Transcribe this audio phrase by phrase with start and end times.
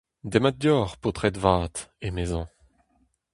[0.31, 1.75] Demat deoc'h, paotred vat,
[2.07, 2.47] emezañ.